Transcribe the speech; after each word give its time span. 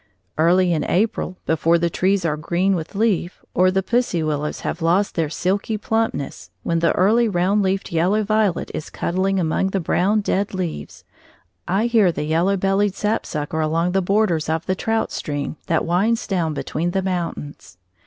Early 0.39 0.73
in 0.73 0.83
April, 0.85 1.37
before 1.45 1.77
the 1.77 1.91
trees 1.91 2.25
are 2.25 2.35
green 2.35 2.73
with 2.75 2.95
leaf, 2.95 3.45
or 3.53 3.69
the 3.69 3.83
pussy 3.83 4.23
willows 4.23 4.61
have 4.61 4.81
lost 4.81 5.13
their 5.13 5.29
silky 5.29 5.77
plumpness, 5.77 6.49
when 6.63 6.79
the 6.79 6.91
early 6.93 7.27
round 7.29 7.61
leafed 7.61 7.91
yellow 7.91 8.23
violet 8.23 8.71
is 8.73 8.89
cuddling 8.89 9.39
among 9.39 9.67
the 9.67 9.79
brown, 9.79 10.21
dead 10.21 10.55
leaves, 10.55 11.03
I 11.67 11.85
hear 11.85 12.11
the 12.11 12.23
yellow 12.23 12.57
bellied 12.57 12.95
sapsucker 12.95 13.59
along 13.61 13.91
the 13.91 14.01
borders 14.01 14.49
of 14.49 14.65
the 14.65 14.73
trout 14.73 15.11
stream 15.11 15.57
that 15.67 15.85
winds 15.85 16.25
down 16.25 16.55
between 16.55 16.89
the 16.97 17.03
mountains. 17.03 17.77